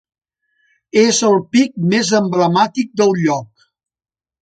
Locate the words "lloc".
3.23-3.73